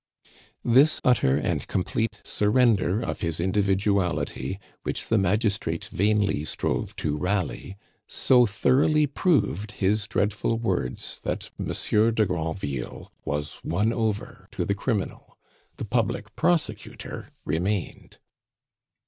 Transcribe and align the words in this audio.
This 0.65 0.99
utter 1.03 1.37
and 1.37 1.67
complete 1.67 2.21
surrender 2.23 3.03
of 3.03 3.21
his 3.21 3.39
individuality, 3.39 4.59
which 4.81 5.09
the 5.09 5.19
magistrate 5.19 5.85
vainly 5.85 6.43
strove 6.43 6.95
to 6.95 7.15
rally, 7.17 7.77
so 8.07 8.47
thoroughly 8.47 9.05
proved 9.05 9.73
his 9.73 10.07
dreadful 10.07 10.57
words, 10.57 11.19
that 11.19 11.51
Monsieur 11.59 12.09
de 12.09 12.25
Granville 12.25 13.11
was 13.25 13.59
won 13.63 13.93
over 13.93 14.47
to 14.53 14.65
the 14.65 14.73
criminal. 14.73 15.37
The 15.77 15.85
public 15.85 16.35
prosecutor 16.35 17.29
remained! 17.45 18.17